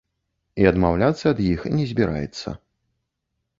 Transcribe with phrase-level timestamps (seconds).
[0.63, 2.49] І адмаўляцца ад іх не збіраецца.